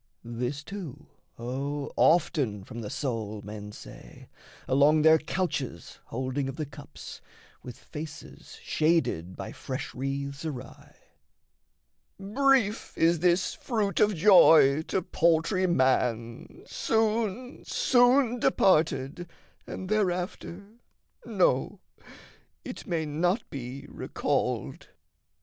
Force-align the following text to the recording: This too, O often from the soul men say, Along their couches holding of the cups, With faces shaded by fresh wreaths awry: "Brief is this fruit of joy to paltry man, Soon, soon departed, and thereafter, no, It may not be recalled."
This 0.25 0.63
too, 0.63 1.05
O 1.37 1.91
often 1.95 2.63
from 2.63 2.81
the 2.81 2.89
soul 2.89 3.43
men 3.43 3.71
say, 3.71 4.29
Along 4.67 5.03
their 5.03 5.19
couches 5.19 5.99
holding 6.05 6.49
of 6.49 6.55
the 6.55 6.65
cups, 6.65 7.21
With 7.61 7.77
faces 7.77 8.57
shaded 8.63 9.35
by 9.35 9.51
fresh 9.51 9.93
wreaths 9.93 10.43
awry: 10.43 10.95
"Brief 12.19 12.97
is 12.97 13.19
this 13.19 13.53
fruit 13.53 13.99
of 13.99 14.15
joy 14.15 14.81
to 14.87 15.03
paltry 15.03 15.67
man, 15.67 16.63
Soon, 16.65 17.63
soon 17.63 18.39
departed, 18.39 19.29
and 19.67 19.87
thereafter, 19.87 20.63
no, 21.27 21.79
It 22.65 22.87
may 22.87 23.05
not 23.05 23.47
be 23.51 23.85
recalled." 23.87 24.87